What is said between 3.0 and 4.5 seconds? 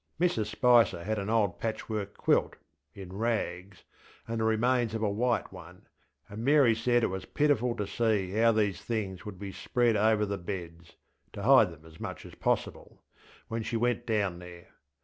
rags, and the